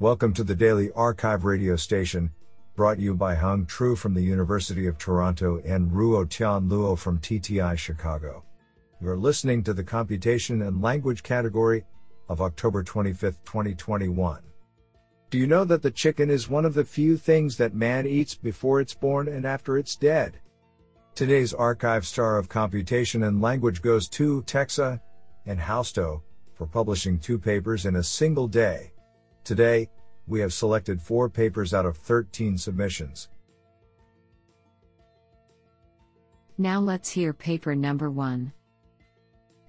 [0.00, 2.32] Welcome to the Daily arXiv radio station,
[2.74, 7.20] brought you by Hung Tru from the University of Toronto and Ruo Tian Luo from
[7.20, 8.44] TTI Chicago.
[9.00, 11.84] You're listening to the Computation and Language category
[12.28, 14.42] of October 25, 2021.
[15.30, 18.34] Do you know that the chicken is one of the few things that man eats
[18.34, 20.40] before it's born and after it's dead?
[21.14, 25.00] Today's archive star of computation and language goes to Texa
[25.46, 28.93] and Hausto for publishing two papers in a single day.
[29.44, 29.90] Today,
[30.26, 33.28] we have selected four papers out of 13 submissions.
[36.56, 38.52] Now let's hear paper number one.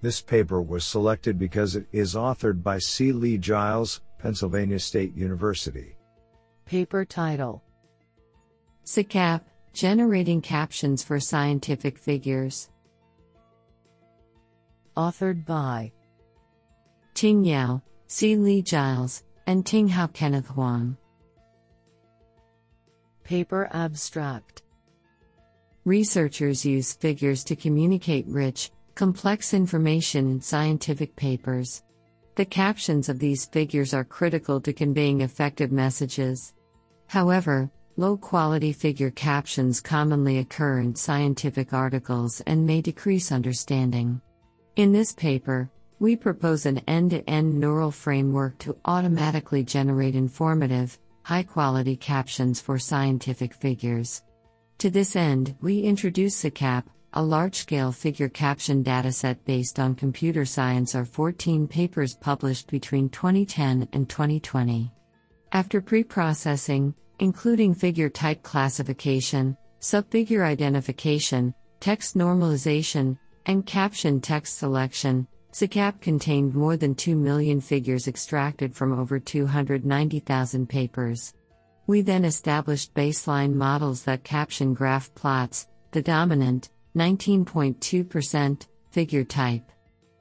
[0.00, 3.12] This paper was selected because it is authored by C.
[3.12, 5.96] Lee Giles, Pennsylvania State University.
[6.64, 7.62] Paper title
[8.84, 9.42] SciCap
[9.74, 12.70] Generating Captions for Scientific Figures.
[14.96, 15.92] Authored by
[17.12, 18.36] Ting Yao, C.
[18.36, 20.96] Lee Giles, and Ting Hao Kenneth Huang.
[23.22, 24.62] Paper abstract
[25.84, 31.84] Researchers use figures to communicate rich, complex information in scientific papers.
[32.34, 36.54] The captions of these figures are critical to conveying effective messages.
[37.06, 44.20] However, low quality figure captions commonly occur in scientific articles and may decrease understanding.
[44.74, 50.98] In this paper, we propose an end to end neural framework to automatically generate informative,
[51.22, 54.22] high quality captions for scientific figures.
[54.78, 60.44] To this end, we introduce SciCap, a large scale figure caption dataset based on computer
[60.44, 64.92] science, are 14 papers published between 2010 and 2020.
[65.52, 73.16] After pre processing, including figure type classification, subfigure identification, text normalization,
[73.46, 75.26] and caption text selection,
[75.56, 81.32] SciCap contained more than 2 million figures extracted from over 290,000 papers.
[81.86, 89.72] We then established baseline models that caption graph plots, the dominant, 19.2%, figure type.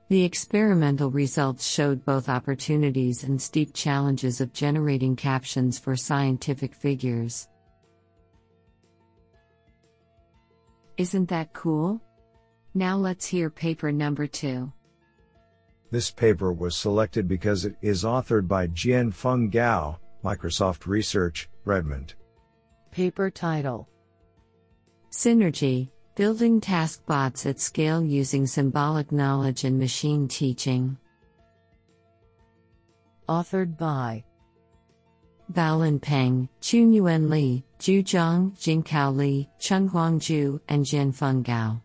[0.08, 7.50] The experimental results showed both opportunities and steep challenges of generating captions for scientific figures.
[10.96, 12.00] Isn't that cool?
[12.74, 14.72] Now let's hear paper number two.
[15.92, 22.16] This paper was selected because it is authored by Jianfeng Gao, Microsoft Research, Redmond.
[22.92, 23.88] Paper title
[25.12, 30.98] Synergy Building Task Bots at Scale Using Symbolic Knowledge and Machine Teaching.
[33.28, 34.24] Authored by
[35.52, 41.82] Baolin Peng, Chunyuan Li, Zhu Zhang, Jinchao Li, Chenguang Zhu, and Jianfeng Gao.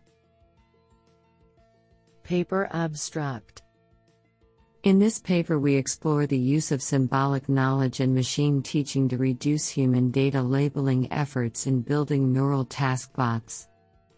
[2.23, 3.61] Paper abstract
[4.83, 9.67] in this paper, we explore the use of symbolic knowledge and machine teaching to reduce
[9.67, 13.67] human data labeling efforts in building neural task bots.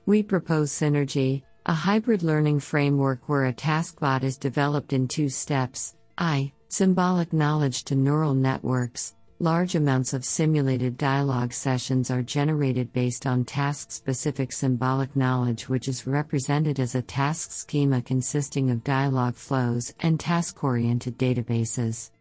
[0.05, 5.29] We propose Synergy, a hybrid learning framework where a task bot is developed in two
[5.29, 6.53] steps I.
[6.69, 13.43] Symbolic knowledge to neural networks, Large amounts of simulated dialogue sessions are generated based on
[13.43, 19.93] task specific symbolic knowledge, which is represented as a task schema consisting of dialogue flows
[19.99, 22.11] and task oriented databases.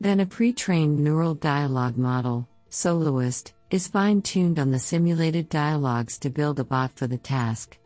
[0.00, 6.16] Then a pre trained neural dialogue model, Soloist, is fine tuned on the simulated dialogues
[6.18, 7.76] to build a bot for the task.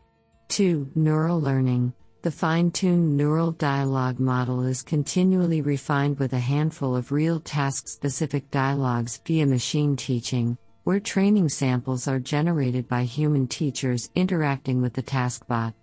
[0.49, 0.91] 2.
[0.93, 1.93] Neural learning.
[2.23, 7.89] The fine tuned neural dialogue model is continually refined with a handful of real task
[7.89, 14.93] specific dialogues via machine teaching, where training samples are generated by human teachers interacting with
[14.93, 15.73] the taskbot.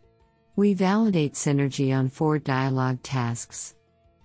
[0.57, 3.75] We validate synergy on four dialogue tasks.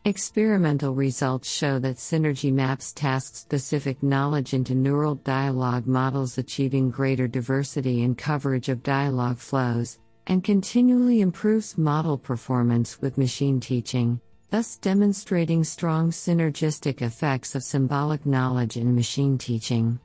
[0.05, 7.27] Experimental results show that Synergy maps task specific knowledge into neural dialogue models, achieving greater
[7.27, 14.19] diversity and coverage of dialogue flows, and continually improves model performance with machine teaching,
[14.49, 19.99] thus demonstrating strong synergistic effects of symbolic knowledge in machine teaching.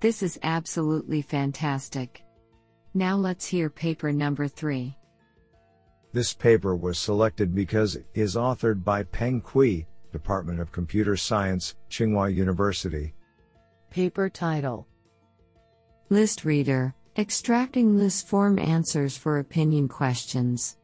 [0.00, 2.22] This is absolutely fantastic.
[2.92, 4.96] Now let's hear paper number 3.
[6.12, 11.74] This paper was selected because it is authored by Peng Cui, Department of Computer Science,
[11.90, 13.14] Tsinghua University.
[13.90, 14.86] Paper title
[16.08, 20.76] List Reader Extracting list form answers for opinion questions.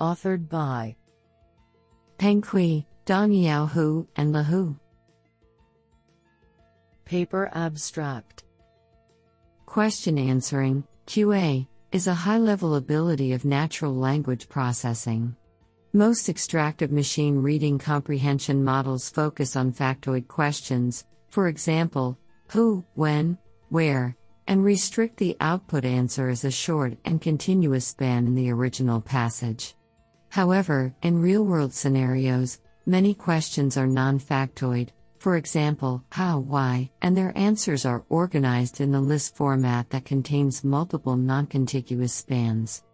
[0.00, 0.96] Authored by
[2.18, 4.76] Peng Cui, Dongyao Hu, and Lahu.
[7.04, 8.42] Paper Abstract
[9.66, 15.36] Question answering, QA, is a high level ability of natural language processing.
[15.92, 22.18] Most extractive machine reading comprehension models focus on factoid questions, for example,
[22.48, 23.38] who, when,
[23.68, 24.16] where,
[24.46, 29.74] and restrict the output answer as a short and continuous span in the original passage.
[30.28, 37.16] However, in real world scenarios, many questions are non factoid, for example, how, why, and
[37.16, 42.84] their answers are organized in the list format that contains multiple non contiguous spans.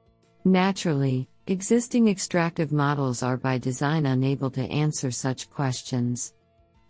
[0.45, 6.35] Naturally, Existing extractive models are by design unable to answer such questions.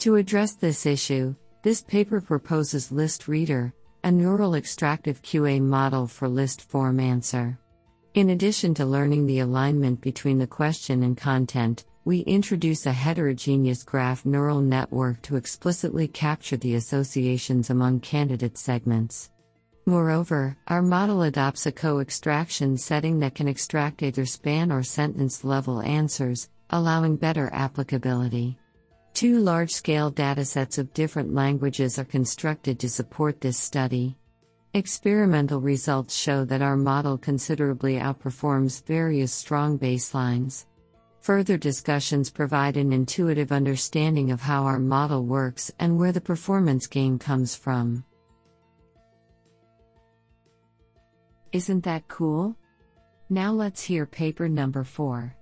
[0.00, 3.72] To address this issue, this paper proposes List Reader,
[4.02, 7.56] a neural extractive QA model for list form answer.
[8.14, 13.84] In addition to learning the alignment between the question and content, we introduce a heterogeneous
[13.84, 19.30] graph neural network to explicitly capture the associations among candidate segments.
[19.86, 25.44] Moreover, our model adopts a co extraction setting that can extract either span or sentence
[25.44, 28.58] level answers, allowing better applicability.
[29.22, 34.16] Two large scale datasets of different languages are constructed to support this study.
[34.74, 40.66] Experimental results show that our model considerably outperforms various strong baselines.
[41.20, 46.88] Further discussions provide an intuitive understanding of how our model works and where the performance
[46.88, 48.04] gain comes from.
[51.52, 52.56] Isn't that cool?
[53.30, 55.36] Now let's hear paper number 4.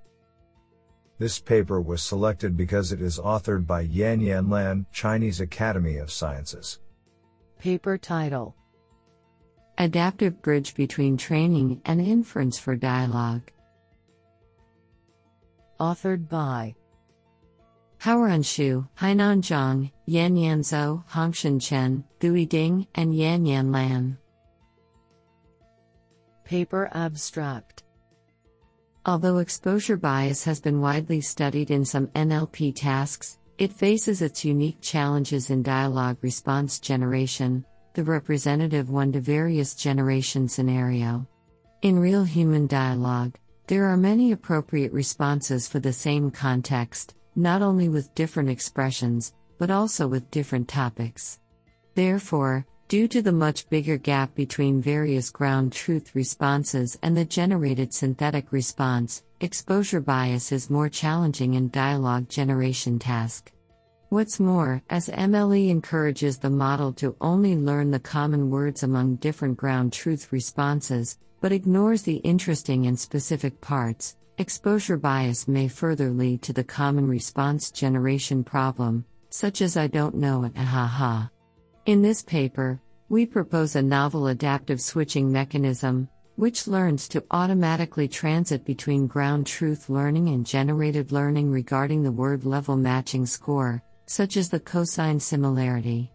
[1.20, 6.10] This paper was selected because it is authored by Yan Yan Lan, Chinese Academy of
[6.10, 6.78] Sciences.
[7.58, 8.56] Paper title
[9.76, 13.42] Adaptive Bridge Between Training and Inference for Dialogue.
[15.78, 16.74] Authored by
[17.98, 24.16] Haoran Xu, Hainan Zhang, Yan Yan Zhou, Hongshen Chen, Gui Ding, and Yan Yan Lan.
[26.44, 27.82] Paper Abstract
[29.06, 34.80] Although exposure bias has been widely studied in some NLP tasks, it faces its unique
[34.82, 37.64] challenges in dialogue response generation,
[37.94, 41.26] the representative one to various generation scenario.
[41.80, 43.38] In real human dialogue,
[43.68, 49.70] there are many appropriate responses for the same context, not only with different expressions, but
[49.70, 51.40] also with different topics.
[51.94, 57.94] Therefore, Due to the much bigger gap between various ground truth responses and the generated
[57.94, 63.52] synthetic response, exposure bias is more challenging in dialogue generation task.
[64.08, 69.56] What's more, as MLE encourages the model to only learn the common words among different
[69.56, 76.42] ground truth responses, but ignores the interesting and specific parts, exposure bias may further lead
[76.42, 81.30] to the common response generation problem, such as I don't know it, ha ha.
[81.86, 82.78] In this paper,
[83.08, 89.88] we propose a novel adaptive switching mechanism, which learns to automatically transit between ground truth
[89.88, 96.12] learning and generated learning regarding the word level matching score, such as the cosine similarity.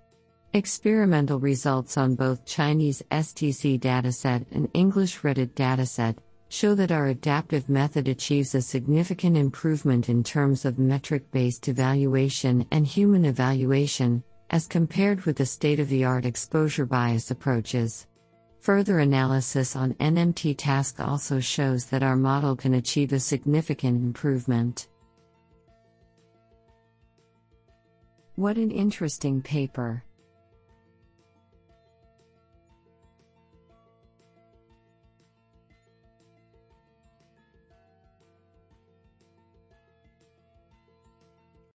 [0.54, 6.16] Experimental results on both Chinese STC dataset and English Reddit dataset
[6.48, 12.66] show that our adaptive method achieves a significant improvement in terms of metric based evaluation
[12.72, 14.24] and human evaluation,
[14.56, 18.08] as compared with the state of the art exposure bias approaches.
[18.62, 24.88] Further analysis on NMT task also shows that our model can achieve a significant improvement.
[28.36, 30.06] What an interesting paper!